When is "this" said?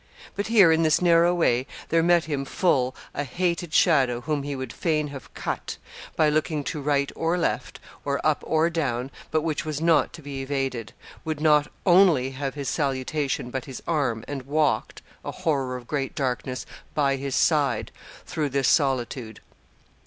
0.81-0.99, 18.49-18.67